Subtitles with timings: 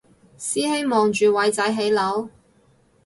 [0.35, 2.27] 師兄望住偉仔起樓？